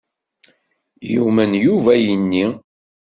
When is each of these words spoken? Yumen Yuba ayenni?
Yumen 1.13 1.51
Yuba 1.65 1.91
ayenni? 1.97 2.45